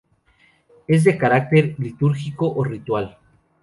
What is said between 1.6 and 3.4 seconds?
litúrgico o ritual.